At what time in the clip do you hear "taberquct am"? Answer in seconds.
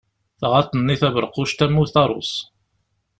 1.01-1.75